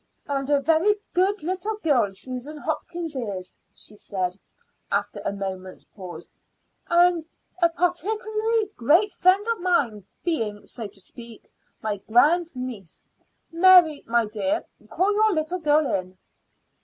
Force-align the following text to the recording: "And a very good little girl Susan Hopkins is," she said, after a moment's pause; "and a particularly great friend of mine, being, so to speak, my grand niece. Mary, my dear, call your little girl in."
"And 0.25 0.49
a 0.49 0.59
very 0.59 0.95
good 1.13 1.43
little 1.43 1.75
girl 1.77 2.11
Susan 2.11 2.57
Hopkins 2.57 3.15
is," 3.15 3.55
she 3.75 3.95
said, 3.95 4.39
after 4.91 5.21
a 5.23 5.31
moment's 5.31 5.83
pause; 5.95 6.31
"and 6.87 7.27
a 7.61 7.69
particularly 7.69 8.71
great 8.75 9.13
friend 9.13 9.47
of 9.47 9.59
mine, 9.59 10.07
being, 10.23 10.65
so 10.65 10.87
to 10.87 10.99
speak, 10.99 11.51
my 11.83 11.97
grand 11.97 12.55
niece. 12.55 13.05
Mary, 13.51 14.03
my 14.07 14.25
dear, 14.25 14.65
call 14.89 15.13
your 15.13 15.33
little 15.35 15.59
girl 15.59 15.85
in." 15.85 16.17